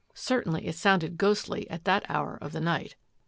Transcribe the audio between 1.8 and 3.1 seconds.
that hour of the night.